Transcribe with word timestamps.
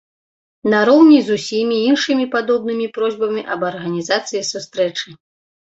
Нароўні 0.73 1.19
з 1.27 1.35
усімі 1.39 1.77
іншымі 1.89 2.25
падобнымі 2.37 2.87
просьбамі 2.97 3.45
аб 3.57 3.67
арганізацыі 3.71 4.43
сустрэчы. 4.53 5.07